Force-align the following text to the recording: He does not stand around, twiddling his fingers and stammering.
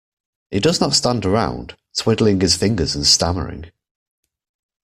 He 0.49 0.59
does 0.59 0.81
not 0.81 0.95
stand 0.95 1.27
around, 1.27 1.77
twiddling 1.95 2.41
his 2.41 2.55
fingers 2.57 2.95
and 2.95 3.05
stammering. 3.05 3.69